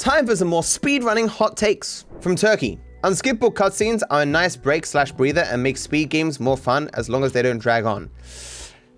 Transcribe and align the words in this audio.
Time 0.00 0.26
for 0.26 0.34
some 0.34 0.48
more 0.48 0.62
speedrunning 0.62 1.28
hot 1.28 1.58
takes 1.58 2.06
from 2.22 2.34
Turkey. 2.34 2.80
Unskippable 3.04 3.52
cutscenes 3.52 4.00
are 4.08 4.22
a 4.22 4.24
nice 4.24 4.56
break 4.56 4.86
slash 4.86 5.12
breather 5.12 5.42
and 5.42 5.62
make 5.62 5.76
speed 5.76 6.08
games 6.08 6.40
more 6.40 6.56
fun 6.56 6.88
as 6.94 7.10
long 7.10 7.22
as 7.22 7.32
they 7.32 7.42
don't 7.42 7.58
drag 7.58 7.84
on 7.84 8.10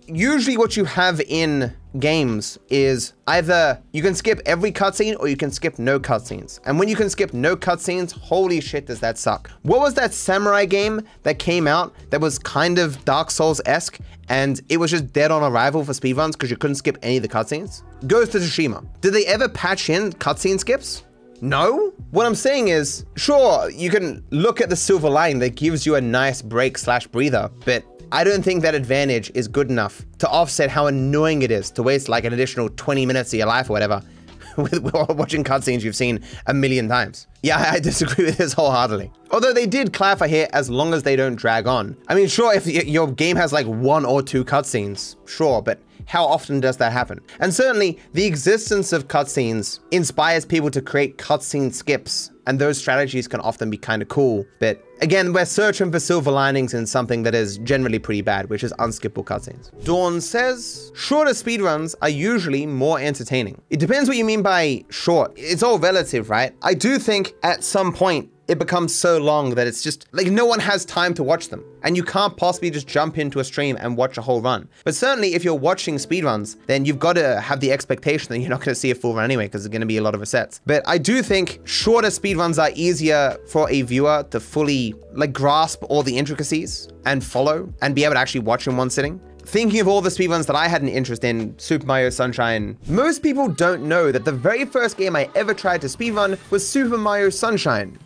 usually 0.07 0.57
what 0.57 0.77
you 0.77 0.85
have 0.85 1.21
in 1.23 1.73
games 1.99 2.59
is 2.69 3.13
either 3.27 3.81
you 3.93 4.03
can 4.03 4.15
skip 4.15 4.41
every 4.47 4.73
cutscene 4.73 5.17
or 5.19 5.29
you 5.29 5.37
can 5.37 5.51
skip 5.51 5.79
no 5.79 5.99
cutscenes. 5.99 6.61
And 6.65 6.79
when 6.79 6.89
you 6.89 6.97
can 6.97 7.11
skip 7.11 7.33
no 7.33 7.57
cutscenes, 7.57 8.13
holy 8.13 8.61
shit, 8.61 8.87
does 8.87 9.01
that 9.01 9.19
suck. 9.19 9.51
What 9.63 9.81
was 9.81 9.95
that 9.95 10.13
samurai 10.13 10.65
game 10.65 11.03
that 11.23 11.39
came 11.39 11.67
out 11.67 11.95
that 12.11 12.21
was 12.21 12.39
kind 12.39 12.79
of 12.79 13.05
Dark 13.05 13.31
Souls-esque 13.31 13.99
and 14.29 14.61
it 14.69 14.79
was 14.79 14.91
just 14.91 15.13
dead 15.13 15.31
on 15.31 15.43
arrival 15.43 15.85
for 15.85 15.93
speedruns 15.93 16.33
because 16.33 16.51
you 16.51 16.57
couldn't 16.57 16.77
skip 16.77 16.99
any 17.03 17.17
of 17.17 17.23
the 17.23 17.29
cutscenes? 17.29 17.83
Ghost 18.07 18.35
of 18.35 18.43
Tsushima. 18.43 18.87
Did 19.01 19.15
they 19.15 19.27
ever 19.27 19.49
patch 19.49 19.91
in 19.91 20.13
cutscene 20.13 20.59
skips? 20.59 21.05
No? 21.43 21.93
What 22.13 22.25
I'm 22.25 22.37
saying 22.37 22.69
is, 22.69 23.05
sure, 23.17 23.69
you 23.71 23.91
can 23.91 24.25
look 24.31 24.61
at 24.61 24.71
the 24.71 24.77
silver 24.77 25.11
lining 25.11 25.41
that 25.41 25.57
gives 25.57 25.85
you 25.85 25.97
a 25.97 26.01
nice 26.01 26.41
break 26.41 26.79
slash 26.79 27.09
breather, 27.09 27.51
but 27.65 27.85
I 28.15 28.25
don't 28.25 28.43
think 28.43 28.61
that 28.61 28.75
advantage 28.75 29.33
is 29.35 29.49
good 29.49 29.71
enough 29.71 30.05
to 30.19 30.29
offset 30.29 30.69
how 30.69 30.87
annoying 30.87 31.41
it 31.41 31.51
is 31.51 31.71
to 31.71 31.83
waste 31.83 32.11
like 32.11 32.27
an 32.27 32.35
additional 32.35 32.69
20 32.69 33.07
minutes 33.07 33.33
of 33.33 33.39
your 33.39 33.47
life 33.47 33.71
or 33.71 33.73
whatever 33.73 34.03
with 34.59 34.83
watching 34.93 35.43
cutscenes 35.43 35.83
you've 35.83 35.97
seen 35.97 36.21
a 36.47 36.53
million 36.53 36.89
times. 36.89 37.27
Yeah, 37.43 37.71
I 37.73 37.81
disagree 37.81 38.25
with 38.27 38.37
this 38.37 38.53
wholeheartedly. 38.53 39.11
Although 39.31 39.55
they 39.55 39.65
did 39.65 39.95
clarify 39.95 40.29
here 40.29 40.47
as 40.53 40.69
long 40.69 40.93
as 40.93 41.05
they 41.05 41.17
don't 41.17 41.37
drag 41.37 41.67
on. 41.67 41.97
I 42.07 42.15
mean, 42.15 42.29
sure, 42.29 42.53
if 42.53 42.67
your 42.67 43.11
game 43.11 43.37
has 43.37 43.51
like 43.51 43.67
one 43.67 44.05
or 44.05 44.23
two 44.23 44.45
cutscenes, 44.45 45.17
sure, 45.27 45.63
but 45.63 45.81
how 46.05 46.27
often 46.27 46.61
does 46.61 46.77
that 46.77 46.93
happen? 46.93 47.19
And 47.41 47.55
certainly, 47.55 47.99
the 48.13 48.27
existence 48.27 48.93
of 48.93 49.09
cutscenes 49.09 49.81
inspires 49.91 50.45
people 50.45 50.71
to 50.73 50.83
create 50.83 51.17
cutscene 51.17 51.73
skips, 51.73 52.31
and 52.47 52.59
those 52.59 52.77
strategies 52.77 53.27
can 53.27 53.41
often 53.41 53.71
be 53.71 53.79
kind 53.79 54.03
of 54.03 54.09
cool. 54.09 54.45
But 54.59 54.85
again, 55.03 55.33
we're 55.33 55.45
searching 55.45 55.91
for 55.91 56.01
silver 56.01 56.31
linings 56.31 56.73
in 56.73 56.87
something 56.87 57.25
that 57.25 57.35
is 57.35 57.59
generally 57.59 57.99
pretty 57.99 58.23
bad, 58.23 58.49
which 58.49 58.63
is 58.63 58.73
unskippable 58.79 59.25
cutscenes. 59.25 59.71
Dawn 59.85 60.21
says, 60.21 60.93
shorter 60.95 61.33
speedruns 61.33 61.95
are 62.01 62.09
usually 62.09 62.65
more 62.67 63.01
entertaining. 63.01 63.61
It 63.69 63.81
depends 63.81 64.09
what 64.09 64.17
you 64.17 64.25
mean 64.25 64.43
by 64.43 64.85
short. 64.89 65.33
It's 65.37 65.63
all 65.63 65.79
relative, 65.79 66.31
right? 66.31 66.55
I 66.63 66.75
do 66.75 66.99
think 66.99 67.35
at 67.43 67.65
some 67.65 67.93
point, 67.93 68.31
it 68.49 68.59
becomes 68.59 68.95
so 68.95 69.19
long 69.19 69.51
that 69.55 69.67
it's 69.67 69.83
just 69.83 70.07
like 70.13 70.27
no 70.27 70.45
one 70.45 70.61
has 70.61 70.85
time 70.85 71.15
to 71.15 71.23
watch 71.23 71.49
them. 71.49 71.65
And 71.85 71.97
you 71.97 72.03
can't 72.03 72.37
possibly 72.37 72.71
just 72.71 72.87
jump 72.87 73.19
into 73.19 73.41
a 73.41 73.45
stream 73.45 73.77
and 73.81 73.97
watch 73.97 74.19
a 74.19 74.23
whole 74.23 74.41
run. 74.41 74.69
But 74.85 74.95
certainly 74.95 75.35
if 75.35 75.45
you're 75.45 75.55
watching 75.55 75.97
speedruns, 75.97 76.57
then 76.67 76.85
you've 76.85 76.99
got 76.99 77.15
to 77.15 77.41
have 77.41 77.61
the 77.61 77.73
expectation 77.73 78.29
that 78.29 78.39
you're 78.41 78.51
not 78.51 78.61
going 78.61 78.75
to 78.75 78.75
see 78.75 78.91
a 78.91 78.95
full 78.95 79.15
run 79.15 79.25
anyway, 79.25 79.47
because 79.47 79.63
there's 79.63 79.71
going 79.71 79.81
to 79.81 79.87
be 79.87 79.97
a 79.97 80.03
lot 80.03 80.15
of 80.15 80.21
resets. 80.21 80.61
But 80.67 80.83
I 80.87 80.99
do 80.99 81.23
think 81.23 81.61
shorter 81.65 82.09
speedruns 82.09 82.63
are 82.63 82.71
easier 82.75 83.37
for 83.49 83.71
a 83.71 83.83
viewer 83.83 84.25
to 84.31 84.41
fully 84.41 84.95
like 85.15 85.33
grasp 85.33 85.85
all 85.89 86.03
the 86.03 86.17
intricacies 86.17 86.89
and 87.05 87.25
follow 87.25 87.73
and 87.83 87.95
be 87.95 88.05
able 88.05 88.15
to 88.15 88.21
actually 88.21 88.41
watch 88.41 88.67
in 88.67 88.77
one 88.77 88.91
sitting. 88.91 89.21
Thinking 89.45 89.81
of 89.81 89.89
all 89.89 90.01
the 90.01 90.09
speedruns 90.09 90.47
that 90.47 90.55
I 90.55 90.69
had 90.69 90.83
an 90.83 90.89
interest 90.89 91.25
in, 91.25 91.59
Super 91.59 91.85
Mario 91.85 92.11
Sunshine, 92.11 92.79
most 92.87 93.23
people 93.23 93.49
don't 93.49 93.83
know 93.83 94.13
that 94.13 94.25
the 94.25 94.33
very 94.33 94.65
first 94.65 94.97
game 94.97 95.17
I 95.17 95.29
ever 95.35 95.53
tried 95.53 95.81
to 95.81 95.89
speedrun 95.89 96.39
was 96.51 96.67
Super 96.67 96.97
Mario 96.97 97.29
Sunshine. 97.29 97.99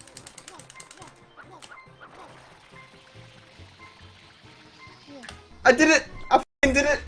I 5.66 5.72
did 5.72 5.88
it! 5.88 6.06
I 6.30 6.40
fing 6.62 6.74
did 6.74 6.86
it! 6.86 7.00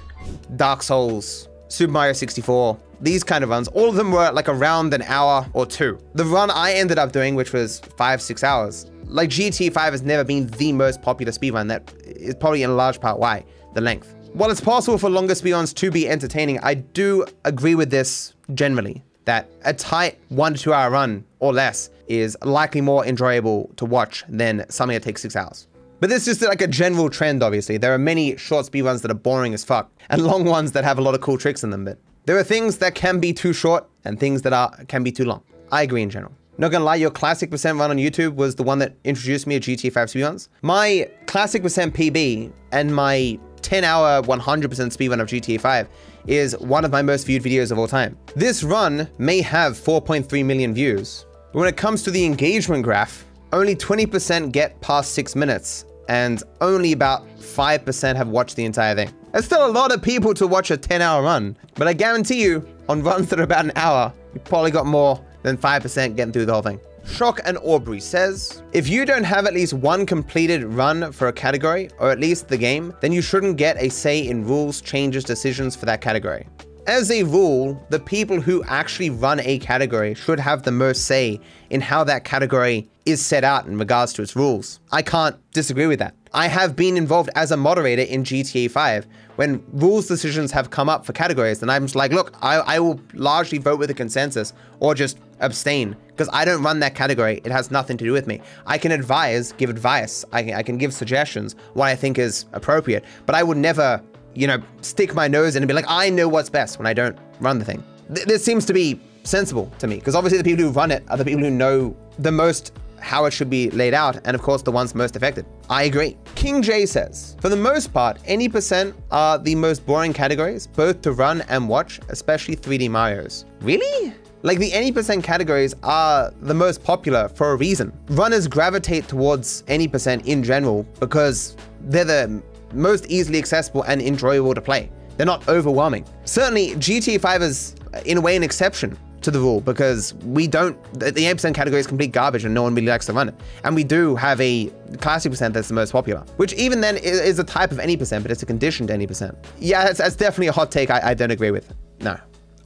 Dark 0.57 0.83
Souls, 0.83 1.49
Super 1.69 1.93
Mario 1.93 2.13
64, 2.13 2.77
these 3.01 3.23
kind 3.23 3.45
of 3.45 3.51
runs, 3.51 3.69
all 3.69 3.89
of 3.89 3.95
them 3.95 4.11
were 4.11 4.33
like 4.33 4.49
around 4.49 4.93
an 4.95 5.03
hour 5.03 5.47
or 5.53 5.65
two. 5.65 5.97
The 6.15 6.25
run 6.25 6.51
I 6.51 6.73
ended 6.73 6.99
up 6.99 7.13
doing, 7.13 7.37
which 7.37 7.53
was 7.53 7.79
five, 7.97 8.21
six 8.21 8.43
hours, 8.43 8.91
like 9.05 9.31
GTA 9.31 9.73
5 9.73 9.93
has 9.93 10.03
never 10.03 10.25
been 10.25 10.49
the 10.49 10.73
most 10.73 11.03
popular 11.03 11.31
speedrun. 11.31 11.69
That 11.69 11.95
is 12.05 12.35
probably 12.35 12.65
in 12.65 12.77
large 12.77 13.01
part 13.01 13.21
why, 13.21 13.45
the 13.75 13.81
length. 13.81 14.13
While 14.33 14.51
it's 14.51 14.61
possible 14.61 14.99
for 14.99 15.09
longer 15.09 15.35
speedruns 15.35 15.73
to 15.77 15.93
be 15.93 16.09
entertaining, 16.09 16.59
I 16.59 16.75
do 16.75 17.27
agree 17.45 17.77
with 17.77 17.91
this 17.91 18.35
generally, 18.55 19.05
that 19.25 19.49
a 19.67 19.73
tight 19.73 20.19
one 20.31 20.55
to 20.55 20.61
two 20.61 20.73
hour 20.73 20.91
run 20.91 21.25
or 21.39 21.53
less 21.53 21.91
is 22.09 22.37
likely 22.43 22.81
more 22.81 23.07
enjoyable 23.07 23.71
to 23.77 23.85
watch 23.85 24.25
than 24.29 24.69
something 24.69 24.95
that 24.95 25.05
takes 25.05 25.23
six 25.23 25.37
hours. 25.37 25.69
But 26.01 26.11
this 26.11 26.29
is 26.29 26.39
just 26.39 26.49
like 26.49 26.63
a 26.63 26.69
general 26.69 27.11
trend, 27.11 27.43
obviously. 27.43 27.77
There 27.77 27.93
are 27.93 27.99
many 27.99 28.37
short 28.37 28.67
speedruns 28.67 29.03
that 29.03 29.11
are 29.11 29.15
boring 29.15 29.53
as 29.55 29.65
fuck, 29.65 29.91
and 30.11 30.23
long 30.33 30.45
ones 30.45 30.73
that 30.73 30.85
have 30.85 30.99
a 30.99 31.03
lot 31.03 31.15
of 31.15 31.21
cool 31.21 31.39
tricks 31.39 31.65
in 31.65 31.71
them, 31.71 31.85
but 31.85 31.99
there 32.27 32.37
are 32.37 32.45
things 32.45 32.79
that 32.79 32.95
can 32.95 33.21
be 33.21 33.33
too 33.33 33.53
short 33.53 33.89
and 34.05 34.21
things 34.21 34.43
that 34.43 34.53
are 34.53 34.71
can 34.87 35.03
be 35.03 35.11
too 35.11 35.25
long. 35.25 35.43
I 35.73 35.83
agree 35.83 36.03
in 36.03 36.11
general. 36.11 36.33
Not 36.61 36.73
gonna 36.73 36.85
lie, 36.85 36.97
your 36.97 37.11
classic 37.11 37.51
percent 37.51 37.79
run 37.79 37.91
on 37.91 37.97
YouTube 37.97 38.35
was 38.35 38.55
the 38.55 38.63
one 38.63 38.79
that 38.81 38.95
introduced 39.05 39.47
me 39.47 39.59
to 39.59 39.77
GTA 39.77 39.93
5 39.93 40.09
speedruns. 40.09 40.49
My 40.63 41.09
classic 41.27 41.63
percent 41.63 41.95
PB 41.95 42.53
and 42.73 42.95
my 42.95 43.39
10 43.63 43.85
hour 43.85 44.23
100% 44.23 44.69
speedrun 44.69 45.21
of 45.21 45.29
GTA 45.29 45.61
5 45.61 45.89
is 46.27 46.57
one 46.59 46.85
of 46.85 46.91
my 46.91 47.03
most 47.03 47.27
viewed 47.27 47.43
videos 47.43 47.71
of 47.71 47.79
all 47.79 47.89
time. 47.89 48.17
This 48.35 48.63
run 48.63 49.09
may 49.19 49.41
have 49.41 49.73
4.3 49.75 50.45
million 50.45 50.75
views, 50.75 51.27
but 51.53 51.61
when 51.61 51.69
it 51.69 51.77
comes 51.77 52.03
to 52.03 52.11
the 52.11 52.25
engagement 52.25 52.83
graph, 52.83 53.25
only 53.53 53.75
20% 53.75 54.53
get 54.53 54.79
past 54.81 55.13
6 55.13 55.35
minutes, 55.35 55.87
and 56.09 56.43
only 56.61 56.93
about 56.93 57.27
5% 57.39 58.17
have 58.17 58.29
watched 58.29 58.57
the 58.57 58.65
entire 58.65 58.95
thing. 58.95 59.11
There's 59.33 59.45
still 59.45 59.67
a 59.67 59.71
lot 59.71 59.93
of 59.93 60.03
people 60.03 60.35
to 60.35 60.47
watch 60.47 60.71
a 60.71 60.77
10 60.77 61.03
hour 61.03 61.23
run, 61.23 61.57
but 61.75 61.87
I 61.87 61.93
guarantee 61.93 62.43
you, 62.43 62.67
on 62.89 63.03
runs 63.03 63.29
that 63.29 63.39
are 63.39 63.45
about 63.45 63.65
an 63.65 63.73
hour, 63.77 64.13
you 64.35 64.41
probably 64.41 64.71
got 64.71 64.87
more 64.87 65.23
than 65.43 65.57
5% 65.57 66.17
getting 66.17 66.33
through 66.33 66.47
the 66.47 66.53
whole 66.53 66.63
thing. 66.63 66.81
Shock 67.07 67.41
and 67.45 67.57
Aubrey 67.63 68.01
says, 68.01 68.63
if 68.73 68.89
you 68.89 69.05
don't 69.05 69.25
have 69.25 69.47
at 69.47 69.55
least 69.55 69.73
one 69.73 70.05
completed 70.05 70.65
run 70.65 71.11
for 71.13 71.29
a 71.29 71.33
category, 71.33 71.89
or 71.99 72.11
at 72.11 72.21
least 72.21 72.49
the 72.49 72.57
game, 72.57 72.95
then 73.01 73.13
you 73.13 73.23
shouldn't 73.23 73.57
get 73.57 73.77
a 73.83 73.89
say 73.89 74.29
in 74.29 74.45
rules, 74.45 74.81
changes, 74.81 75.25
decisions 75.25 75.75
for 75.75 75.87
that 75.87 76.01
category. 76.01 76.47
As 76.89 77.11
a 77.11 77.23
rule, 77.23 77.79
the 77.91 78.01
people 78.01 78.41
who 78.41 78.65
actually 78.65 79.11
run 79.11 79.41
a 79.41 79.59
category 79.59 80.15
should 80.15 80.41
have 80.41 80.63
the 80.63 80.73
most 80.73 81.05
say 81.05 81.39
in 81.69 81.83
how 81.83 82.03
that 82.05 82.25
category 82.25 82.89
is 83.05 83.23
set 83.23 83.45
out 83.45 83.67
in 83.67 83.77
regards 83.77 84.15
to 84.15 84.23
its 84.23 84.35
rules. 84.35 84.81
I 84.91 85.03
can't 85.03 85.37
disagree 85.53 85.87
with 85.87 85.99
that. 85.99 86.15
I 86.33 86.49
have 86.49 86.77
been 86.77 86.97
involved 86.97 87.29
as 87.35 87.51
a 87.51 87.59
moderator 87.59 88.01
in 88.01 88.25
GTA 88.25 88.71
5 88.71 89.07
when 89.37 89.63
rules 89.75 90.07
decisions 90.07 90.51
have 90.53 90.71
come 90.71 90.89
up 90.89 91.05
for 91.05 91.13
categories 91.13 91.61
and 91.61 91.71
I'm 91.71 91.85
just 91.85 91.95
like, 91.95 92.11
look, 92.11 92.33
I, 92.41 92.57
I 92.57 92.79
will 92.81 92.99
largely 93.13 93.59
vote 93.59 93.79
with 93.79 93.91
a 93.91 93.95
consensus 93.95 94.55
or 94.81 94.95
just 94.95 95.19
abstain 95.41 95.95
because 96.07 96.31
I 96.33 96.47
don't 96.47 96.63
run 96.63 96.81
that 96.81 96.95
category. 96.95 97.43
It 97.45 97.53
has 97.53 97.71
nothing 97.71 97.99
to 97.99 98.05
do 98.07 98.13
with 98.13 98.27
me. 98.27 98.41
I 98.67 98.79
can 98.79 98.93
advise, 98.93 99.53
give 99.53 99.69
advice. 99.69 100.25
I 100.33 100.55
I 100.55 100.63
can 100.63 100.79
give 100.79 100.95
suggestions, 100.95 101.55
what 101.75 101.89
I 101.89 101.97
think 101.97 102.19
is 102.19 102.47
appropriate, 102.55 103.05
but 103.27 103.35
I 103.35 103.43
would 103.43 103.59
never 103.59 104.03
you 104.39 104.47
know, 104.47 104.63
stick 104.83 105.15
my 105.15 105.27
nose 105.27 105.57
in 105.57 105.63
and 105.63 105.69
be 105.69 105.75
like, 105.75 105.85
I 105.89 106.11
know 106.11 106.29
what's 106.29 106.49
best 106.49 106.79
when 106.79 106.87
I 106.87 106.95
don't 106.95 107.19
run 107.41 107.59
the 107.59 107.65
thing. 107.65 107.83
Th 108.15 108.25
this 108.27 108.45
seems 108.45 108.65
to 108.67 108.73
be 108.73 109.01
sensible 109.25 109.67
to 109.81 109.87
me 109.87 109.97
because 109.97 110.15
obviously 110.15 110.39
the 110.39 110.49
people 110.51 110.65
who 110.65 110.71
run 110.71 110.91
it 110.97 111.03
are 111.11 111.19
the 111.23 111.25
people 111.25 111.43
who 111.43 111.51
know 111.51 111.97
the 112.19 112.33
most 112.33 112.73
how 113.01 113.25
it 113.27 113.33
should 113.33 113.51
be 113.51 113.71
laid 113.71 113.95
out, 113.95 114.15
and 114.25 114.35
of 114.35 114.43
course, 114.43 114.63
the 114.63 114.73
ones 114.73 114.95
most 114.95 115.15
affected. 115.15 115.47
I 115.71 115.85
agree. 115.85 116.17
King 116.35 116.63
J 116.63 116.85
says, 116.85 117.37
for 117.41 117.49
the 117.49 117.57
most 117.71 117.93
part, 117.93 118.19
any 118.25 118.49
percent 118.49 118.95
are 119.11 119.39
the 119.39 119.55
most 119.55 119.87
boring 119.87 120.13
categories, 120.13 120.67
both 120.67 121.03
to 121.03 121.13
run 121.13 121.43
and 121.49 121.69
watch, 121.69 122.01
especially 122.09 122.57
3D 122.57 122.89
Marios. 122.91 123.45
Really? 123.61 124.15
Like 124.43 124.59
the 124.59 124.73
any 124.73 124.93
percent 124.93 125.25
categories 125.25 125.75
are 125.83 126.33
the 126.41 126.55
most 126.55 126.83
popular 126.83 127.29
for 127.29 127.53
a 127.53 127.57
reason. 127.57 127.93
Runners 128.09 128.47
gravitate 128.47 129.09
towards 129.09 129.65
any 129.69 129.89
percent 129.89 130.27
in 130.27 130.43
general 130.43 130.85
because 131.01 131.57
they're 131.83 132.05
the 132.05 132.43
most 132.73 133.07
easily 133.07 133.39
accessible 133.39 133.83
and 133.83 134.01
enjoyable 134.01 134.55
to 134.55 134.61
play. 134.61 134.91
They're 135.17 135.27
not 135.27 135.49
overwhelming. 135.49 136.07
Certainly, 136.25 136.77
GTA 136.77 137.21
5 137.21 137.43
is, 137.43 137.75
uh, 137.93 138.01
in 138.05 138.19
a 138.19 138.21
way, 138.21 138.37
an 138.37 138.43
exception 138.43 138.97
to 139.23 139.31
the 139.31 139.39
rule 139.41 139.61
because 139.61 140.15
we 140.15 140.47
don't, 140.47 140.81
the 140.95 141.27
any% 141.27 141.55
category 141.55 141.81
is 141.81 141.87
complete 141.87 142.13
garbage 142.13 142.45
and 142.45 142.55
no 142.55 142.63
one 142.63 142.75
really 142.75 142.87
likes 142.87 143.07
to 143.07 143.13
run 143.13 143.29
it. 143.29 143.35
And 143.65 143.75
we 143.75 143.83
do 143.83 144.15
have 144.15 144.41
a 144.41 144.71
classic 145.01 145.33
percent 145.33 145.55
that's 145.55 145.69
the 145.69 145.75
most 145.75 145.93
popular, 145.93 146.21
which 146.37 146.53
even 146.55 146.81
then 146.81 146.97
is 146.97 147.39
a 147.39 147.45
type 147.45 147.73
of 147.73 147.81
any 147.81 147.97
percent, 147.97 148.23
but 148.23 148.31
it's 148.31 148.43
a 148.43 148.47
conditioned 148.47 148.91
any 148.91 149.07
percent. 149.07 149.37
Yeah, 149.59 149.85
that's, 149.85 149.99
that's 149.99 150.15
definitely 150.17 150.49
a 150.49 150.53
hot 150.53 150.71
take 150.71 150.91
I, 150.91 151.01
I 151.11 151.15
don't 151.15 151.33
agree 151.33 151.51
with. 151.51 151.75
No. 152.01 152.17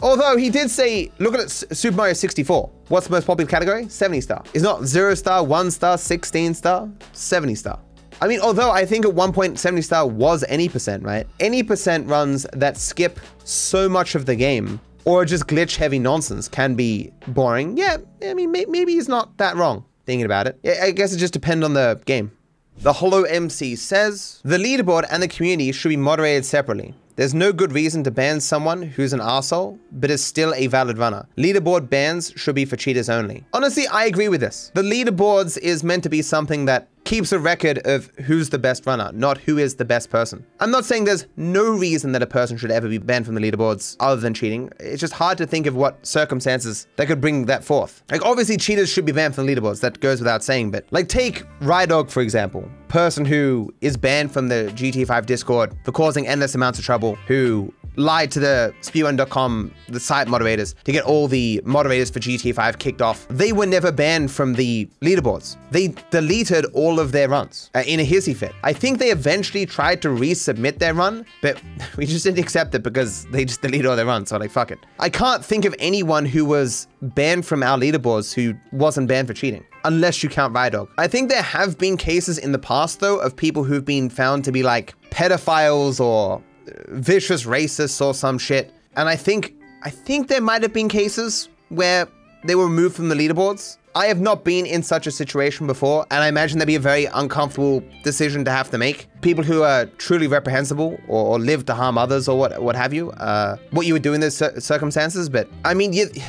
Although 0.03 0.37
he 0.37 0.51
did 0.51 0.69
say, 0.69 1.13
look 1.21 1.35
at 1.35 1.49
Super 1.49 1.97
Mario 1.97 2.13
64. 2.13 2.71
What's 2.89 3.07
the 3.07 3.13
most 3.13 3.27
popular 3.27 3.49
category? 3.49 3.89
70 3.89 4.21
star. 4.21 4.43
It's 4.53 4.65
not 4.65 4.85
0 4.85 5.15
star, 5.15 5.45
1 5.45 5.71
star, 5.71 5.97
16 5.97 6.55
star, 6.55 6.91
70 7.13 7.55
star. 7.55 7.79
I 8.23 8.29
mean, 8.29 8.39
although 8.39 8.71
I 8.71 8.87
think 8.87 9.05
at 9.05 9.13
one 9.13 9.33
point 9.33 9.59
70 9.59 9.83
star 9.83 10.07
was 10.07 10.45
any 10.49 10.69
percent, 10.69 11.03
right? 11.03 11.27
Any 11.41 11.65
percent 11.65 12.07
runs 12.07 12.47
that 12.53 12.77
skip 12.77 13.19
so 13.43 13.89
much 13.89 14.15
of 14.15 14.27
the 14.27 14.37
game 14.37 14.79
or 15.05 15.25
just 15.25 15.49
glitch 15.49 15.75
heavy 15.75 15.99
nonsense 15.99 16.47
can 16.47 16.77
be 16.77 17.13
boring. 17.27 17.77
Yeah, 17.77 17.97
I 18.25 18.35
mean, 18.35 18.53
may 18.53 18.65
maybe 18.67 18.93
he's 18.93 19.09
not 19.09 19.37
that 19.39 19.57
wrong 19.57 19.85
thinking 20.07 20.25
about 20.25 20.47
it. 20.47 20.57
I 20.81 20.93
guess 20.93 21.13
it 21.13 21.19
just 21.19 21.33
depends 21.33 21.65
on 21.65 21.75
the 21.75 22.01
game. 22.05 22.31
The 22.79 22.93
Hollow 22.93 23.25
MC 23.25 23.75
says, 23.75 24.41
the 24.45 24.57
leaderboard 24.57 25.05
and 25.11 25.21
the 25.21 25.29
community 25.29 25.73
should 25.73 25.89
be 25.89 25.97
moderated 25.97 26.45
separately. 26.45 26.95
There's 27.15 27.35
no 27.35 27.53
good 27.53 27.73
reason 27.73 28.05
to 28.05 28.11
ban 28.11 28.41
someone 28.41 28.83
who's 28.83 29.13
an 29.13 29.21
asshole, 29.21 29.79
but 29.93 30.11
is 30.11 30.25
still 30.25 30.55
a 30.55 30.67
valid 30.69 30.97
runner. 30.97 31.27
Leaderboard 31.37 31.91
bans 31.91 32.33
should 32.37 32.55
be 32.55 32.65
for 32.65 32.77
cheaters 32.77 33.11
only. 33.11 33.45
Honestly, 33.53 33.87
I 33.89 34.07
agree 34.07 34.29
with 34.31 34.41
this. 34.41 34.71
The 34.75 34.83
leaderboards 34.83 35.59
is 35.59 35.85
meant 35.85 36.05
to 36.05 36.09
be 36.09 36.23
something 36.23 36.65
that 36.65 36.89
keeps 37.13 37.31
a 37.31 37.39
record 37.39 37.79
of 37.87 38.07
who's 38.25 38.49
the 38.49 38.59
best 38.59 38.87
runner, 38.87 39.11
not 39.13 39.37
who 39.37 39.59
is 39.59 39.75
the 39.75 39.85
best 39.85 40.09
person. 40.09 40.43
I'm 40.61 40.71
not 40.71 40.87
saying 40.87 41.05
there's 41.05 41.27
no 41.37 41.71
reason 41.71 42.13
that 42.13 42.23
a 42.23 42.27
person 42.27 42.57
should 42.57 42.71
ever 42.71 42.89
be 42.89 42.97
banned 42.97 43.27
from 43.27 43.35
the 43.35 43.41
leaderboards 43.43 43.99
other 44.01 44.19
than 44.19 44.33
cheating. 44.33 44.71
It's 44.81 44.99
just 44.99 45.13
hard 45.13 45.37
to 45.37 45.47
think 45.47 45.67
of 45.67 45.77
what 45.77 46.07
circumstances 46.07 46.87
that 46.97 47.09
could 47.09 47.21
bring 47.21 47.45
that 47.45 47.65
forth. 47.65 48.03
Like 48.11 48.25
obviously 48.25 48.57
cheaters 48.57 48.89
should 48.89 49.05
be 49.05 49.13
banned 49.13 49.35
from 49.35 49.45
the 49.45 49.55
leaderboards, 49.55 49.81
that 49.81 50.01
goes 50.01 50.21
without 50.21 50.43
saying, 50.43 50.71
but 50.71 50.87
like 50.91 51.11
take 51.11 51.45
Rydog 51.61 52.11
for 52.11 52.23
example, 52.23 52.67
person 52.89 53.27
who 53.27 53.75
is 53.83 53.99
banned 53.99 54.33
from 54.33 54.49
the 54.49 54.73
GTA 54.75 55.07
5 55.07 55.27
Discord 55.27 55.77
for 55.85 55.93
causing 55.93 56.27
endless 56.27 56.55
amounts 56.55 56.79
of 56.79 56.87
trouble, 56.87 57.17
who 57.27 57.75
lied 57.97 58.31
to 58.33 58.41
the 58.41 58.75
speedrun.com, 58.81 59.73
the 59.89 60.01
site 60.01 60.29
moderators, 60.29 60.75
to 60.85 60.93
get 60.93 61.05
all 61.05 61.29
the 61.29 61.61
moderators 61.65 62.11
for 62.11 62.21
GTA 62.21 62.55
5 62.55 62.79
kicked 62.79 63.03
off. 63.03 63.27
They 63.29 63.53
were 63.53 63.67
never 63.67 63.93
banned 63.93 64.31
from 64.31 64.55
the 64.55 64.89
leaderboards. 65.01 65.57
They 65.71 65.89
deleted 66.11 66.65
all 66.73 67.01
of 67.01 67.13
their 67.13 67.29
runs 67.29 67.71
uh, 67.75 67.83
in 67.87 68.01
a 68.01 68.07
hissy 68.07 68.35
fit. 68.35 68.53
I 68.63 68.73
think 68.73 68.99
they 68.99 69.11
eventually 69.11 69.67
tried 69.67 70.03
to 70.03 70.09
resubmit 70.09 70.79
their 70.79 70.95
run, 70.95 71.25
but 71.41 71.61
we 71.97 72.07
just 72.07 72.25
didn't 72.25 72.39
accept 72.39 72.75
it 72.75 72.83
because 72.83 73.27
they 73.27 73.45
just 73.45 73.63
deleted 73.63 73.87
all 73.87 73.97
their 73.97 74.07
runs. 74.07 74.31
So 74.31 74.39
like, 74.39 74.51
fuck 74.51 74.71
it. 74.71 74.79
I 74.99 75.09
can't 75.09 75.45
think 75.45 75.65
of 75.65 75.75
anyone 75.79 76.25
who 76.25 76.45
was 76.45 76.87
banned 77.01 77.47
from 77.47 77.63
our 77.63 77.79
leaderboards 77.79 78.33
who 78.33 78.55
wasn't 78.73 79.09
banned 79.09 79.29
for 79.29 79.35
cheating 79.35 79.65
unless 79.85 80.23
you 80.23 80.29
count 80.29 80.55
Rydog. 80.55 80.89
I 80.99 81.09
think 81.09 81.29
there 81.29 81.43
have 81.43 81.79
been 81.79 81.97
cases 81.97 82.39
in 82.39 82.53
the 82.53 82.59
past 82.59 83.01
though 83.01 83.19
of 83.19 83.35
people 83.35 83.65
who've 83.65 83.85
been 83.85 84.09
found 84.09 84.45
to 84.45 84.53
be 84.53 84.63
like 84.63 84.95
pedophiles 85.11 86.01
or 86.01 86.43
vicious 86.89 87.45
racists 87.45 88.05
or 88.05 88.15
some 88.15 88.39
shit. 88.39 88.73
And 88.97 89.09
I 89.09 89.17
think 89.17 89.55
I 89.83 89.91
think 89.91 90.29
there 90.29 90.41
might 90.41 90.63
have 90.63 90.73
been 90.73 90.89
cases 90.89 91.49
where 91.69 92.07
they 92.45 92.55
were 92.55 92.65
removed 92.67 92.97
from 92.97 93.09
the 93.09 93.15
leaderboards. 93.15 93.79
I 93.95 94.07
have 94.07 94.21
not 94.21 94.43
been 94.43 94.65
in 94.65 94.83
such 94.83 95.07
a 95.07 95.11
situation 95.11 95.67
before, 95.67 96.07
and 96.11 96.25
I 96.25 96.29
imagine 96.29 96.59
that'd 96.59 96.67
be 96.67 96.77
a 96.77 96.81
very 96.81 97.05
uncomfortable 97.07 97.83
decision 98.03 98.43
to 98.47 98.51
have 98.51 98.71
to 98.71 98.79
make. 98.79 99.07
People 99.21 99.45
who 99.45 99.63
are 99.63 99.85
truly 99.99 100.27
reprehensible 100.27 100.99
or, 101.09 101.27
or 101.27 101.39
live 101.39 101.67
to 101.67 101.75
harm 101.75 101.99
others 101.99 102.27
or 102.27 102.39
what 102.39 102.63
what 102.63 102.75
have 102.75 102.95
you, 102.95 103.11
uh, 103.13 103.57
what 103.71 103.87
you 103.87 103.93
would 103.93 104.03
do 104.03 104.15
in 104.15 104.21
those 104.21 104.37
cir 104.37 104.59
circumstances. 104.61 105.29
But 105.29 105.49
I 105.65 105.75
mean, 105.75 105.93
you'd, 105.93 106.23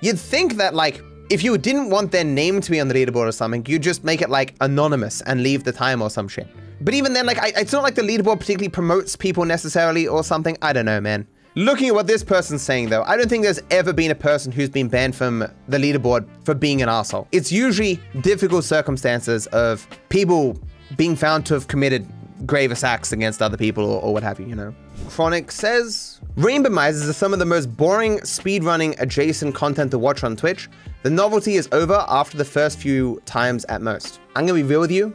you'd 0.00 0.18
think 0.18 0.54
that 0.56 0.74
like 0.74 1.02
if 1.30 1.44
you 1.44 1.56
didn't 1.58 1.90
want 1.90 2.10
their 2.10 2.24
name 2.24 2.60
to 2.60 2.70
be 2.70 2.80
on 2.80 2.88
the 2.88 2.94
leaderboard 2.94 3.28
or 3.28 3.32
something, 3.32 3.64
you'd 3.66 3.82
just 3.82 4.02
make 4.02 4.22
it 4.22 4.30
like 4.30 4.54
anonymous 4.60 5.20
and 5.22 5.42
leave 5.42 5.64
the 5.64 5.72
time 5.72 6.00
or 6.02 6.10
some 6.10 6.26
shit. 6.26 6.48
But 6.80 6.94
even 6.94 7.12
then, 7.12 7.26
like, 7.26 7.38
I, 7.38 7.52
it's 7.56 7.72
not 7.72 7.82
like 7.82 7.94
the 7.94 8.02
leaderboard 8.02 8.40
particularly 8.40 8.68
promotes 8.68 9.16
people 9.16 9.44
necessarily 9.44 10.08
or 10.08 10.24
something. 10.24 10.56
I 10.62 10.72
don't 10.72 10.86
know, 10.86 11.00
man. 11.00 11.26
Looking 11.56 11.88
at 11.88 11.94
what 11.94 12.06
this 12.06 12.22
person's 12.22 12.62
saying, 12.62 12.90
though, 12.90 13.02
I 13.02 13.16
don't 13.16 13.28
think 13.28 13.42
there's 13.42 13.60
ever 13.70 13.92
been 13.92 14.12
a 14.12 14.14
person 14.14 14.52
who's 14.52 14.70
been 14.70 14.88
banned 14.88 15.16
from 15.16 15.40
the 15.68 15.78
leaderboard 15.78 16.26
for 16.44 16.54
being 16.54 16.80
an 16.80 16.88
asshole. 16.88 17.26
It's 17.32 17.50
usually 17.50 18.00
difficult 18.20 18.64
circumstances 18.64 19.48
of 19.48 19.86
people 20.10 20.56
being 20.96 21.16
found 21.16 21.44
to 21.46 21.54
have 21.54 21.66
committed 21.66 22.06
gravest 22.46 22.84
acts 22.84 23.12
against 23.12 23.42
other 23.42 23.56
people 23.56 23.84
or, 23.84 24.00
or 24.00 24.12
what 24.12 24.22
have 24.22 24.38
you, 24.38 24.46
you 24.46 24.54
know. 24.54 24.74
Chronic 25.08 25.50
says, 25.50 26.20
Randomizers 26.36 27.08
are 27.08 27.12
some 27.12 27.32
of 27.32 27.40
the 27.40 27.46
most 27.46 27.76
boring 27.76 28.18
speedrunning 28.20 28.98
adjacent 29.00 29.54
content 29.54 29.90
to 29.90 29.98
watch 29.98 30.22
on 30.22 30.36
Twitch. 30.36 30.68
The 31.02 31.10
novelty 31.10 31.56
is 31.56 31.68
over 31.72 32.04
after 32.08 32.36
the 32.36 32.44
first 32.44 32.78
few 32.78 33.20
times 33.26 33.64
at 33.64 33.82
most. 33.82 34.20
I'm 34.36 34.46
gonna 34.46 34.58
be 34.58 34.62
real 34.62 34.80
with 34.80 34.92
you. 34.92 35.14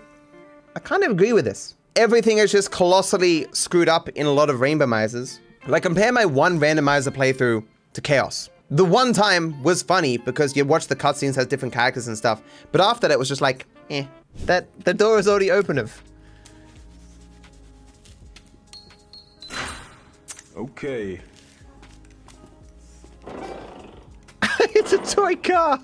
I 0.76 0.80
kind 0.80 1.04
of 1.04 1.12
agree 1.12 1.32
with 1.32 1.46
this. 1.46 1.76
Everything 1.96 2.40
is 2.40 2.52
just 2.52 2.70
colossally 2.70 3.48
screwed 3.54 3.88
up 3.88 4.10
in 4.10 4.26
a 4.26 4.32
lot 4.32 4.50
of 4.50 4.58
randomizers. 4.58 5.40
Like 5.68 5.84
compare 5.84 6.12
my 6.12 6.26
one 6.26 6.60
randomizer 6.60 7.16
playthrough 7.16 7.66
to 7.94 8.02
Chaos. 8.02 8.50
The 8.70 8.84
one 8.84 9.14
time 9.14 9.62
was 9.64 9.82
funny 9.82 10.18
because 10.18 10.56
you 10.56 10.66
watch 10.66 10.88
the 10.88 10.96
cutscenes 10.96 11.36
has 11.36 11.46
different 11.46 11.74
characters 11.74 12.08
and 12.08 12.18
stuff, 12.18 12.42
but 12.72 12.82
after 12.82 13.08
that 13.08 13.14
it 13.14 13.20
was 13.20 13.30
just 13.30 13.42
like, 13.42 13.66
eh, 13.90 14.06
that 14.46 14.68
the 14.84 14.94
door 14.94 15.18
is 15.18 15.28
already 15.28 15.50
open 15.50 15.78
of. 15.78 16.02
Okay. 20.58 21.22
it's 24.60 24.94
a 24.94 24.98
toy 24.98 25.36
car. 25.36 25.80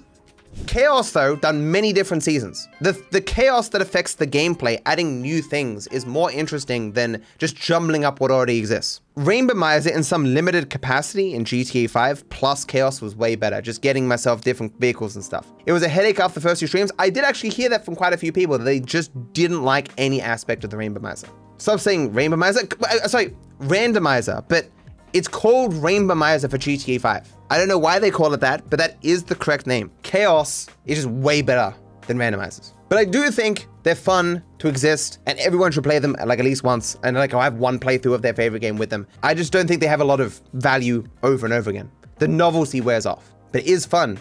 Chaos, 0.68 1.12
though, 1.12 1.36
done 1.36 1.72
many 1.72 1.94
different 1.94 2.24
seasons. 2.24 2.68
The, 2.82 3.02
the 3.12 3.22
chaos 3.22 3.70
that 3.70 3.82
affects 3.82 4.16
the 4.16 4.28
gameplay, 4.28 4.82
adding 4.86 5.22
new 5.22 5.42
things, 5.42 5.88
is 5.88 6.06
more 6.06 6.32
interesting 6.32 6.92
than 6.92 7.24
just 7.38 7.56
jumbling 7.56 8.06
up 8.06 8.20
what 8.20 8.32
already 8.32 8.58
exists. 8.58 9.02
Randomizer 9.18 9.94
in 9.94 10.04
some 10.04 10.26
limited 10.26 10.70
capacity 10.70 11.34
in 11.34 11.46
GTA 11.46 11.90
5, 11.90 12.30
plus 12.30 12.66
Chaos 12.66 13.02
was 13.02 13.16
way 13.16 13.36
better, 13.36 13.62
just 13.62 13.82
getting 13.82 14.08
myself 14.08 14.42
different 14.42 14.78
vehicles 14.80 15.16
and 15.16 15.24
stuff. 15.24 15.48
It 15.66 15.72
was 15.72 15.84
a 15.84 15.90
headache 15.90 16.20
after 16.20 16.40
the 16.40 16.48
first 16.48 16.60
few 16.60 16.68
streams. 16.68 16.92
I 17.00 17.10
did 17.10 17.24
actually 17.24 17.50
hear 17.50 17.70
that 17.70 17.86
from 17.86 17.96
quite 17.96 18.14
a 18.14 18.18
few 18.18 18.32
people, 18.32 18.58
that 18.58 18.64
they 18.64 18.80
just 18.80 19.12
didn't 19.34 19.64
like 19.64 19.90
any 19.98 20.22
aspect 20.22 20.64
of 20.64 20.70
the 20.70 20.78
Randomizer. 20.78 21.30
Stop 21.58 21.80
saying 21.80 22.12
Randomizer, 22.14 22.74
uh, 22.84 23.08
sorry, 23.08 23.36
Randomizer, 23.60 24.44
but 24.48 24.70
it's 25.14 25.28
called 25.28 25.74
Randomizer 25.74 26.50
for 26.50 26.58
GTA 26.58 27.00
5. 27.00 27.36
I 27.52 27.58
don't 27.58 27.68
know 27.68 27.78
why 27.78 28.00
they 28.00 28.12
call 28.12 28.34
it 28.34 28.40
that, 28.40 28.70
but 28.70 28.80
that 28.80 28.96
is 29.02 29.26
the 29.26 29.36
correct 29.36 29.68
name. 29.68 29.92
Chaos 30.04 30.68
is 30.86 31.00
just 31.00 31.10
way 31.10 31.42
better 31.42 31.76
than 32.08 32.18
randomizers. 32.18 32.72
But 32.88 32.98
I 32.98 33.04
do 33.04 33.30
think 33.30 33.68
they're 33.84 33.94
fun 33.94 34.42
to 34.60 34.70
exist 34.70 35.20
and 35.26 35.38
everyone 35.38 35.74
should 35.74 35.84
play 35.84 36.00
them 36.00 36.16
like 36.26 36.40
at 36.40 36.46
least 36.46 36.64
once. 36.64 36.96
And 37.04 37.18
like 37.18 37.34
I 37.34 37.44
have 37.44 37.56
one 37.56 37.78
playthrough 37.78 38.14
of 38.14 38.22
their 38.22 38.34
favorite 38.34 38.62
game 38.62 38.78
with 38.78 38.90
them. 38.90 39.06
I 39.22 39.34
just 39.34 39.52
don't 39.52 39.68
think 39.68 39.82
they 39.82 39.88
have 39.88 40.00
a 40.00 40.06
lot 40.06 40.22
of 40.22 40.40
value 40.54 41.04
over 41.24 41.46
and 41.46 41.54
over 41.54 41.70
again. 41.70 41.92
The 42.20 42.28
novelty 42.30 42.80
wears 42.80 43.06
off, 43.06 43.30
but 43.52 43.64
it 43.64 43.68
is 43.68 43.86
fun 43.86 44.18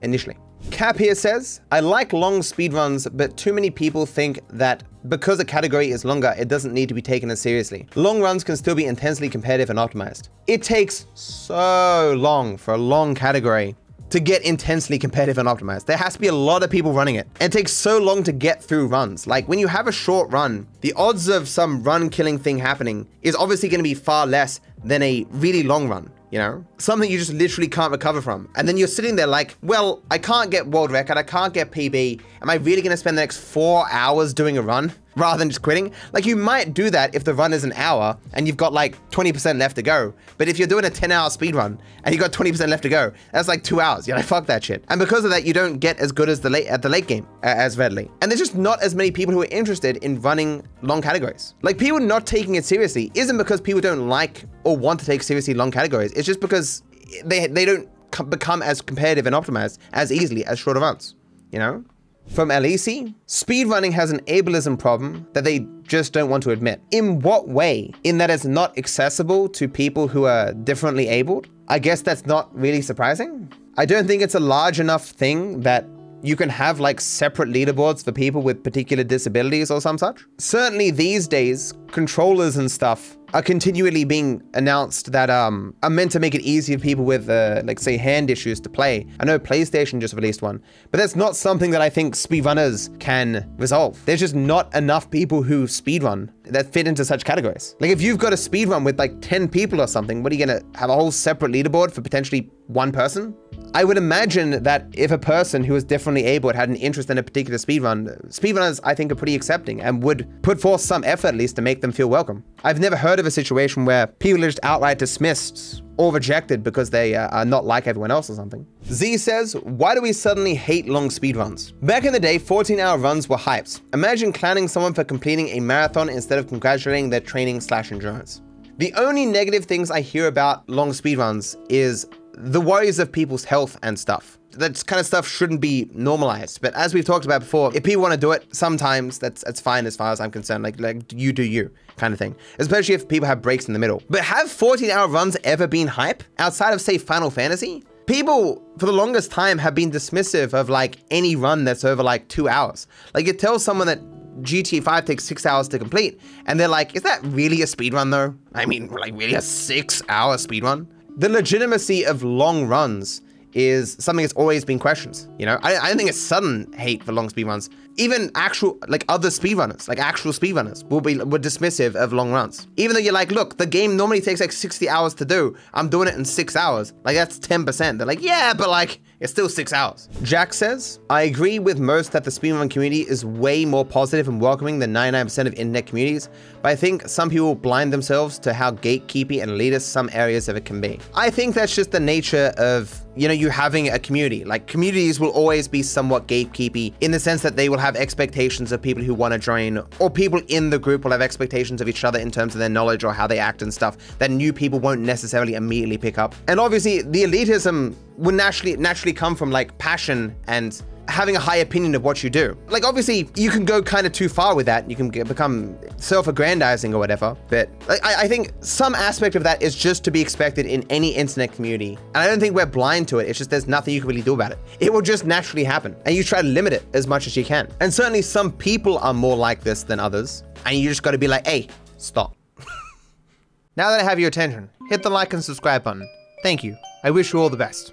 initially. 0.00 0.38
Cap 0.70 0.96
here 0.96 1.14
says, 1.14 1.60
I 1.72 1.80
like 1.80 2.12
long 2.12 2.40
speedruns, 2.40 3.08
but 3.12 3.36
too 3.36 3.52
many 3.52 3.70
people 3.70 4.06
think 4.06 4.40
that 4.50 4.82
because 5.08 5.40
a 5.40 5.44
category 5.44 5.90
is 5.90 6.04
longer, 6.04 6.34
it 6.38 6.48
doesn't 6.48 6.72
need 6.72 6.88
to 6.88 6.94
be 6.94 7.02
taken 7.02 7.30
as 7.30 7.40
seriously. 7.40 7.86
Long 7.94 8.20
runs 8.20 8.44
can 8.44 8.56
still 8.56 8.74
be 8.74 8.84
intensely 8.84 9.28
competitive 9.28 9.70
and 9.70 9.78
optimized. 9.78 10.28
It 10.46 10.62
takes 10.62 11.06
so 11.14 12.14
long 12.16 12.56
for 12.56 12.74
a 12.74 12.78
long 12.78 13.14
category 13.14 13.74
to 14.10 14.20
get 14.20 14.42
intensely 14.42 14.98
competitive 14.98 15.38
and 15.38 15.48
optimized. 15.48 15.86
There 15.86 15.96
has 15.96 16.14
to 16.14 16.18
be 16.18 16.26
a 16.26 16.34
lot 16.34 16.62
of 16.62 16.70
people 16.70 16.92
running 16.92 17.14
it. 17.14 17.28
And 17.40 17.52
it 17.52 17.56
takes 17.56 17.72
so 17.72 17.98
long 17.98 18.22
to 18.24 18.32
get 18.32 18.62
through 18.62 18.88
runs. 18.88 19.26
Like 19.26 19.48
when 19.48 19.58
you 19.58 19.68
have 19.68 19.86
a 19.86 19.92
short 19.92 20.30
run, 20.32 20.66
the 20.80 20.92
odds 20.94 21.28
of 21.28 21.48
some 21.48 21.82
run 21.82 22.10
killing 22.10 22.38
thing 22.38 22.58
happening 22.58 23.06
is 23.22 23.36
obviously 23.36 23.68
going 23.68 23.78
to 23.78 23.84
be 23.84 23.94
far 23.94 24.26
less 24.26 24.60
than 24.84 25.02
a 25.02 25.26
really 25.30 25.62
long 25.62 25.88
run 25.88 26.10
you 26.30 26.38
know? 26.38 26.64
Something 26.78 27.10
you 27.10 27.18
just 27.18 27.32
literally 27.32 27.68
can't 27.68 27.92
recover 27.92 28.20
from. 28.20 28.48
And 28.56 28.68
then 28.68 28.76
you're 28.76 28.88
sitting 28.88 29.16
there 29.16 29.26
like, 29.26 29.56
well, 29.62 30.02
I 30.10 30.18
can't 30.18 30.50
get 30.50 30.66
world 30.66 30.90
record, 30.90 31.16
I 31.16 31.22
can't 31.22 31.52
get 31.52 31.70
PB. 31.70 32.20
Am 32.42 32.50
I 32.50 32.54
really 32.54 32.82
gonna 32.82 32.96
spend 32.96 33.16
the 33.18 33.22
next 33.22 33.38
four 33.38 33.86
hours 33.90 34.32
doing 34.32 34.56
a 34.58 34.62
run 34.62 34.92
rather 35.16 35.38
than 35.38 35.48
just 35.48 35.62
quitting? 35.62 35.92
Like 36.12 36.26
you 36.26 36.36
might 36.36 36.74
do 36.74 36.90
that 36.90 37.14
if 37.14 37.24
the 37.24 37.34
run 37.34 37.52
is 37.52 37.64
an 37.64 37.72
hour 37.74 38.16
and 38.32 38.46
you've 38.46 38.56
got 38.56 38.72
like 38.72 38.96
20% 39.10 39.58
left 39.58 39.76
to 39.76 39.82
go. 39.82 40.14
But 40.38 40.48
if 40.48 40.58
you're 40.58 40.68
doing 40.68 40.84
a 40.84 40.90
10 40.90 41.12
hour 41.12 41.30
speed 41.30 41.54
run 41.54 41.80
and 42.04 42.14
you 42.14 42.20
got 42.20 42.32
20% 42.32 42.68
left 42.68 42.82
to 42.84 42.88
go, 42.88 43.12
that's 43.32 43.48
like 43.48 43.62
two 43.62 43.80
hours. 43.80 44.06
You're 44.06 44.16
like, 44.16 44.26
fuck 44.26 44.46
that 44.46 44.64
shit. 44.64 44.84
And 44.88 44.98
because 44.98 45.24
of 45.24 45.30
that, 45.30 45.44
you 45.44 45.52
don't 45.52 45.78
get 45.78 45.98
as 45.98 46.12
good 46.12 46.28
as 46.28 46.40
the 46.40 46.50
late 46.50 46.66
at 46.66 46.82
the 46.82 46.88
late 46.88 47.06
game 47.06 47.26
uh, 47.42 47.54
as 47.56 47.78
readily. 47.78 48.10
And 48.22 48.30
there's 48.30 48.40
just 48.40 48.56
not 48.56 48.82
as 48.82 48.94
many 48.94 49.10
people 49.10 49.34
who 49.34 49.42
are 49.42 49.48
interested 49.50 49.96
in 49.98 50.20
running 50.20 50.66
long 50.82 51.02
categories. 51.02 51.54
Like 51.62 51.78
people 51.78 52.00
not 52.00 52.26
taking 52.26 52.54
it 52.54 52.64
seriously 52.64 53.10
isn't 53.14 53.36
because 53.36 53.60
people 53.60 53.80
don't 53.80 54.08
like 54.08 54.44
or 54.64 54.76
want 54.76 55.00
to 55.00 55.06
take 55.06 55.22
seriously 55.22 55.54
long 55.54 55.70
categories. 55.70 56.12
It's 56.12 56.26
just 56.26 56.40
because 56.40 56.82
they 57.24 57.46
they 57.46 57.64
don't 57.64 57.88
become 58.28 58.62
as 58.62 58.80
competitive 58.80 59.26
and 59.26 59.34
optimized 59.34 59.78
as 59.92 60.12
easily 60.12 60.44
as 60.44 60.58
shorter 60.58 60.80
runs, 60.80 61.14
you 61.52 61.58
know? 61.58 61.84
From 62.30 62.50
LEC, 62.50 63.12
speedrunning 63.26 63.92
has 63.92 64.12
an 64.12 64.20
ableism 64.20 64.78
problem 64.78 65.26
that 65.32 65.42
they 65.42 65.66
just 65.82 66.12
don't 66.12 66.30
want 66.30 66.44
to 66.44 66.52
admit. 66.52 66.80
In 66.92 67.18
what 67.20 67.48
way? 67.48 67.92
In 68.04 68.18
that 68.18 68.30
it's 68.30 68.44
not 68.44 68.78
accessible 68.78 69.48
to 69.48 69.68
people 69.68 70.06
who 70.06 70.26
are 70.26 70.52
differently 70.52 71.08
abled? 71.08 71.48
I 71.66 71.80
guess 71.80 72.02
that's 72.02 72.26
not 72.26 72.56
really 72.56 72.82
surprising. 72.82 73.52
I 73.76 73.84
don't 73.84 74.06
think 74.06 74.22
it's 74.22 74.36
a 74.36 74.40
large 74.40 74.78
enough 74.78 75.08
thing 75.08 75.62
that 75.62 75.84
you 76.22 76.36
can 76.36 76.48
have 76.48 76.80
like 76.80 77.00
separate 77.00 77.48
leaderboards 77.48 78.04
for 78.04 78.12
people 78.12 78.42
with 78.42 78.62
particular 78.62 79.04
disabilities 79.04 79.70
or 79.70 79.80
some 79.80 79.98
such. 79.98 80.24
Certainly 80.38 80.92
these 80.92 81.26
days, 81.28 81.74
controllers 81.88 82.56
and 82.56 82.70
stuff 82.70 83.16
are 83.32 83.42
continually 83.42 84.04
being 84.04 84.42
announced 84.54 85.12
that 85.12 85.30
um, 85.30 85.74
are 85.82 85.90
meant 85.90 86.10
to 86.12 86.20
make 86.20 86.34
it 86.34 86.42
easier 86.42 86.78
for 86.78 86.82
people 86.82 87.04
with, 87.04 87.28
uh, 87.28 87.62
like, 87.64 87.78
say, 87.78 87.96
hand 87.96 88.28
issues 88.30 88.60
to 88.60 88.68
play. 88.68 89.06
I 89.20 89.24
know 89.24 89.38
PlayStation 89.38 90.00
just 90.00 90.14
released 90.14 90.42
one, 90.42 90.62
but 90.90 90.98
that's 90.98 91.14
not 91.14 91.36
something 91.36 91.70
that 91.70 91.80
I 91.80 91.88
think 91.88 92.14
speedrunners 92.14 92.98
can 92.98 93.48
resolve. 93.56 94.00
There's 94.04 94.20
just 94.20 94.34
not 94.34 94.74
enough 94.74 95.10
people 95.10 95.42
who 95.42 95.64
speedrun 95.64 96.30
that 96.44 96.72
fit 96.72 96.88
into 96.88 97.04
such 97.04 97.24
categories. 97.24 97.76
Like, 97.78 97.90
if 97.90 98.02
you've 98.02 98.18
got 98.18 98.32
a 98.32 98.36
speedrun 98.36 98.84
with 98.84 98.98
like 98.98 99.20
10 99.20 99.48
people 99.48 99.80
or 99.80 99.86
something, 99.86 100.22
what 100.22 100.32
are 100.32 100.34
you 100.34 100.44
gonna 100.44 100.62
have 100.74 100.90
a 100.90 100.94
whole 100.94 101.12
separate 101.12 101.52
leaderboard 101.52 101.92
for 101.92 102.00
potentially 102.00 102.50
one 102.66 102.90
person? 102.90 103.34
I 103.72 103.84
would 103.84 103.96
imagine 103.96 104.64
that 104.64 104.86
if 104.94 105.12
a 105.12 105.18
person 105.18 105.62
who 105.62 105.76
is 105.76 105.84
differently 105.84 106.24
able 106.24 106.52
had 106.52 106.68
an 106.68 106.74
interest 106.74 107.08
in 107.08 107.18
a 107.18 107.22
particular 107.22 107.56
speedrun, 107.56 108.20
speedrunners 108.28 108.80
I 108.82 108.94
think 108.94 109.12
are 109.12 109.14
pretty 109.14 109.36
accepting 109.36 109.80
and 109.80 110.02
would 110.02 110.28
put 110.42 110.60
forth 110.60 110.80
some 110.80 111.04
effort 111.04 111.28
at 111.28 111.34
least 111.36 111.54
to 111.56 111.62
make 111.62 111.80
them 111.80 111.92
feel 111.92 112.08
welcome. 112.08 112.42
I've 112.64 112.80
never 112.80 112.96
heard 112.96 113.20
of 113.20 113.26
a 113.26 113.30
situation 113.30 113.84
where 113.84 114.08
people 114.08 114.42
are 114.42 114.48
just 114.48 114.58
outright 114.64 114.98
dismissed 114.98 115.82
or 115.98 116.12
rejected 116.12 116.64
because 116.64 116.90
they 116.90 117.14
uh, 117.14 117.28
are 117.28 117.44
not 117.44 117.64
like 117.64 117.86
everyone 117.86 118.10
else 118.10 118.28
or 118.28 118.34
something. 118.34 118.66
Z 118.86 119.18
says, 119.18 119.54
why 119.62 119.94
do 119.94 120.02
we 120.02 120.12
suddenly 120.12 120.56
hate 120.56 120.88
long 120.88 121.08
speedruns? 121.08 121.72
Back 121.86 122.04
in 122.04 122.12
the 122.12 122.18
day, 122.18 122.38
14 122.38 122.80
hour 122.80 122.98
runs 122.98 123.28
were 123.28 123.36
hyped. 123.36 123.82
Imagine 123.94 124.32
clowning 124.32 124.66
someone 124.66 124.94
for 124.94 125.04
completing 125.04 125.48
a 125.50 125.60
marathon 125.60 126.08
instead 126.08 126.40
of 126.40 126.48
congratulating 126.48 127.10
their 127.10 127.20
training 127.20 127.60
slash 127.60 127.92
endurance. 127.92 128.42
The 128.78 128.94
only 128.94 129.26
negative 129.26 129.66
things 129.66 129.90
I 129.90 130.00
hear 130.00 130.26
about 130.26 130.66
long 130.66 130.90
speedruns 130.92 131.54
is 131.68 132.06
the 132.42 132.60
worries 132.60 132.98
of 132.98 133.12
people's 133.12 133.44
health 133.44 133.78
and 133.82 133.98
stuff. 133.98 134.38
That 134.52 134.84
kind 134.86 134.98
of 134.98 135.06
stuff 135.06 135.28
shouldn't 135.28 135.60
be 135.60 135.88
normalized. 135.92 136.60
But 136.60 136.74
as 136.74 136.92
we've 136.92 137.04
talked 137.04 137.24
about 137.24 137.40
before, 137.40 137.74
if 137.74 137.84
people 137.84 138.02
want 138.02 138.14
to 138.14 138.20
do 138.20 138.32
it, 138.32 138.44
sometimes 138.54 139.18
that's 139.18 139.44
that's 139.44 139.60
fine 139.60 139.86
as 139.86 139.96
far 139.96 140.10
as 140.10 140.20
I'm 140.20 140.30
concerned. 140.30 140.64
Like 140.64 140.80
like 140.80 141.12
you 141.12 141.32
do 141.32 141.42
you 141.42 141.70
kind 141.96 142.12
of 142.12 142.18
thing. 142.18 142.34
Especially 142.58 142.94
if 142.94 143.06
people 143.06 143.28
have 143.28 143.42
breaks 143.42 143.66
in 143.66 143.74
the 143.74 143.78
middle. 143.78 144.02
But 144.10 144.22
have 144.22 144.50
14 144.50 144.90
hour 144.90 145.06
runs 145.06 145.36
ever 145.44 145.66
been 145.66 145.86
hype 145.86 146.24
outside 146.38 146.72
of 146.72 146.80
say 146.80 146.98
Final 146.98 147.30
Fantasy? 147.30 147.84
People 148.06 148.60
for 148.78 148.86
the 148.86 148.92
longest 148.92 149.30
time 149.30 149.58
have 149.58 149.74
been 149.74 149.92
dismissive 149.92 150.52
of 150.52 150.68
like 150.68 150.96
any 151.12 151.36
run 151.36 151.64
that's 151.64 151.84
over 151.84 152.02
like 152.02 152.26
two 152.28 152.48
hours. 152.48 152.88
Like 153.14 153.26
you 153.26 153.32
tell 153.34 153.60
someone 153.60 153.86
that 153.86 154.00
GTA 154.42 154.82
5 154.82 155.04
takes 155.04 155.24
six 155.24 155.44
hours 155.44 155.68
to 155.68 155.78
complete, 155.78 156.20
and 156.46 156.58
they're 156.58 156.68
like, 156.68 156.96
is 156.96 157.02
that 157.02 157.20
really 157.22 157.62
a 157.62 157.66
speed 157.66 157.92
run 157.94 158.10
though? 158.10 158.34
I 158.54 158.66
mean, 158.66 158.88
like 158.88 159.12
really 159.14 159.34
a 159.34 159.42
six 159.42 160.02
hour 160.08 160.38
speed 160.38 160.64
run? 160.64 160.88
The 161.20 161.28
legitimacy 161.28 162.06
of 162.06 162.22
long 162.22 162.66
runs 162.66 163.20
is 163.52 163.94
something 164.00 164.22
that's 164.22 164.32
always 164.32 164.64
been 164.64 164.78
questioned. 164.78 165.26
You 165.38 165.44
know, 165.44 165.58
I, 165.62 165.76
I 165.76 165.88
don't 165.88 165.98
think 165.98 166.08
it's 166.08 166.18
sudden 166.18 166.72
hate 166.72 167.04
for 167.04 167.12
long 167.12 167.28
speed 167.28 167.44
runs. 167.44 167.68
Even 167.96 168.30
actual, 168.34 168.78
like 168.88 169.04
other 169.08 169.28
speedrunners, 169.28 169.88
like 169.88 169.98
actual 169.98 170.32
speedrunners, 170.32 170.88
will 170.88 171.00
be 171.00 171.18
were 171.18 171.38
dismissive 171.38 171.94
of 171.94 172.12
long 172.12 172.32
runs. 172.32 172.66
Even 172.76 172.94
though 172.94 173.00
you're 173.00 173.12
like, 173.12 173.30
look, 173.30 173.58
the 173.58 173.66
game 173.66 173.96
normally 173.96 174.20
takes 174.20 174.40
like 174.40 174.52
60 174.52 174.88
hours 174.88 175.14
to 175.14 175.24
do. 175.24 175.56
I'm 175.74 175.88
doing 175.88 176.08
it 176.08 176.14
in 176.14 176.24
six 176.24 176.56
hours. 176.56 176.92
Like 177.04 177.16
that's 177.16 177.38
10%. 177.38 177.98
They're 177.98 178.06
like, 178.06 178.22
yeah, 178.22 178.54
but 178.54 178.68
like 178.68 179.00
it's 179.20 179.30
still 179.30 179.50
six 179.50 179.72
hours. 179.72 180.08
Jack 180.22 180.54
says, 180.54 180.98
I 181.10 181.22
agree 181.22 181.58
with 181.58 181.78
most 181.78 182.12
that 182.12 182.24
the 182.24 182.30
speedrun 182.30 182.70
community 182.70 183.02
is 183.02 183.22
way 183.22 183.66
more 183.66 183.84
positive 183.84 184.28
and 184.28 184.40
welcoming 184.40 184.78
than 184.78 184.94
99% 184.94 185.46
of 185.46 185.52
internet 185.54 185.86
communities, 185.86 186.30
but 186.62 186.70
I 186.70 186.76
think 186.76 187.06
some 187.06 187.28
people 187.28 187.54
blind 187.54 187.92
themselves 187.92 188.38
to 188.40 188.54
how 188.54 188.70
gatekeepy 188.70 189.42
and 189.42 189.50
elitist 189.52 189.82
some 189.82 190.08
areas 190.14 190.48
of 190.48 190.56
it 190.56 190.64
can 190.64 190.80
be. 190.80 190.98
I 191.14 191.28
think 191.28 191.54
that's 191.54 191.74
just 191.74 191.90
the 191.90 192.00
nature 192.00 192.54
of 192.56 193.04
you 193.16 193.26
know, 193.28 193.34
you 193.34 193.50
having 193.50 193.88
a 193.88 193.98
community. 193.98 194.44
Like 194.44 194.66
communities 194.66 195.18
will 195.18 195.30
always 195.30 195.68
be 195.68 195.82
somewhat 195.82 196.26
gatekeepy 196.26 196.94
in 197.00 197.10
the 197.10 197.18
sense 197.18 197.42
that 197.42 197.56
they 197.56 197.68
will 197.68 197.78
have 197.80 197.96
expectations 197.96 198.72
of 198.72 198.80
people 198.80 199.02
who 199.02 199.14
want 199.14 199.32
to 199.32 199.38
join, 199.38 199.82
or 199.98 200.10
people 200.10 200.40
in 200.48 200.70
the 200.70 200.78
group 200.78 201.04
will 201.04 201.10
have 201.10 201.22
expectations 201.22 201.80
of 201.80 201.88
each 201.88 202.04
other 202.04 202.18
in 202.18 202.30
terms 202.30 202.54
of 202.54 202.58
their 202.58 202.68
knowledge 202.68 203.04
or 203.04 203.12
how 203.12 203.26
they 203.26 203.38
act 203.38 203.62
and 203.62 203.72
stuff 203.72 203.96
that 204.18 204.30
new 204.30 204.52
people 204.52 204.78
won't 204.78 205.00
necessarily 205.00 205.54
immediately 205.54 205.98
pick 205.98 206.18
up. 206.18 206.34
And 206.48 206.60
obviously, 206.60 207.02
the 207.02 207.24
elitism 207.24 207.94
would 208.16 208.34
naturally 208.34 208.76
naturally 208.76 209.14
come 209.14 209.34
from 209.34 209.50
like 209.50 209.76
passion 209.78 210.36
and 210.46 210.82
having 211.10 211.36
a 211.36 211.40
high 211.40 211.56
opinion 211.56 211.94
of 211.94 212.04
what 212.04 212.22
you 212.22 212.30
do. 212.30 212.56
Like 212.68 212.84
obviously 212.84 213.28
you 213.34 213.50
can 213.50 213.64
go 213.64 213.82
kind 213.82 214.06
of 214.06 214.12
too 214.12 214.28
far 214.28 214.54
with 214.54 214.66
that. 214.66 214.88
You 214.88 214.96
can 214.96 215.08
get, 215.08 215.28
become 215.28 215.76
self-aggrandizing 215.98 216.94
or 216.94 216.98
whatever. 216.98 217.36
But 217.48 217.68
I, 217.88 218.14
I, 218.18 218.28
think 218.28 218.52
some 218.60 218.94
aspect 218.94 219.34
of 219.34 219.42
that 219.42 219.62
is 219.62 219.74
just 219.74 220.04
to 220.04 220.10
be 220.10 220.20
expected 220.20 220.66
in 220.66 220.84
any 220.88 221.10
internet 221.14 221.52
community. 221.52 221.98
And 222.14 222.18
I 222.18 222.26
don't 222.26 222.40
think 222.40 222.54
we're 222.54 222.66
blind 222.66 223.08
to 223.08 223.18
it. 223.18 223.28
It's 223.28 223.38
just 223.38 223.50
there's 223.50 223.66
nothing 223.66 223.92
you 223.92 224.00
can 224.00 224.08
really 224.08 224.22
do 224.22 224.34
about 224.34 224.52
it. 224.52 224.58
It 224.78 224.92
will 224.92 225.02
just 225.02 225.24
naturally 225.24 225.64
happen. 225.64 225.96
And 226.06 226.14
you 226.14 226.24
try 226.24 226.40
to 226.40 226.48
limit 226.48 226.72
it 226.72 226.84
as 226.94 227.06
much 227.06 227.26
as 227.26 227.36
you 227.36 227.44
can. 227.44 227.68
And 227.80 227.92
certainly 227.92 228.22
some 228.22 228.52
people 228.52 228.98
are 228.98 229.14
more 229.14 229.36
like 229.36 229.60
this 229.62 229.82
than 229.82 230.00
others. 230.00 230.44
And 230.64 230.78
you 230.78 230.88
just 230.88 231.02
got 231.02 231.10
to 231.10 231.18
be 231.18 231.28
like, 231.28 231.46
hey, 231.46 231.68
stop. 231.96 232.36
now 233.76 233.90
that 233.90 234.00
I 234.00 234.02
have 234.02 234.18
your 234.18 234.28
attention, 234.28 234.70
hit 234.88 235.02
the 235.02 235.10
like 235.10 235.32
and 235.32 235.42
subscribe 235.42 235.82
button. 235.82 236.08
Thank 236.42 236.64
you. 236.64 236.76
I 237.02 237.10
wish 237.10 237.32
you 237.32 237.40
all 237.40 237.50
the 237.50 237.56
best. 237.56 237.92